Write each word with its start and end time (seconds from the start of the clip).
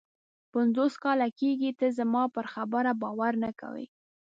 پنځوس 0.53 0.93
کاله 1.03 1.27
کېږي 1.39 1.71
ته 1.79 1.85
زما 1.97 2.23
پر 2.35 2.45
خبره 2.53 2.91
باور 3.01 3.33
نه 3.43 3.51
کوې. 3.59 3.85